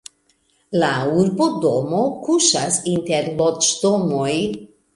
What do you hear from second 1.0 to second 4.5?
urbodomo kuŝas inter loĝdomoj.